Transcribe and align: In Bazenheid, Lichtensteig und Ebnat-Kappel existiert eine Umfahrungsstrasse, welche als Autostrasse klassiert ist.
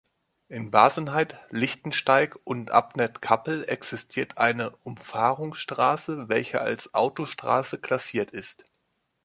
In 0.47 0.71
Bazenheid, 0.71 1.37
Lichtensteig 1.51 2.35
und 2.43 2.71
Ebnat-Kappel 2.71 3.65
existiert 3.69 4.39
eine 4.39 4.71
Umfahrungsstrasse, 4.77 6.27
welche 6.27 6.59
als 6.61 6.95
Autostrasse 6.95 7.77
klassiert 7.79 8.31
ist. 8.31 8.65